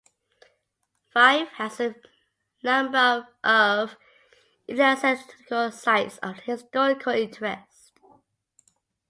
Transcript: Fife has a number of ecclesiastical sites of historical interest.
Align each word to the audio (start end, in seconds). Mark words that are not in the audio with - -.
Fife 1.13 1.47
has 1.57 1.79
a 1.79 1.93
number 2.63 3.27
of 3.43 3.95
ecclesiastical 4.67 5.71
sites 5.71 6.17
of 6.23 6.39
historical 6.39 7.13
interest. 7.13 7.91